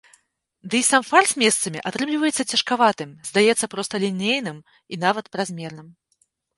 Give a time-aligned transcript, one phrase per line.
[0.73, 5.87] Дый сам фарс месцамі атрымліваецца цяжкаватым, здаецца просталінейным і нават празмерным.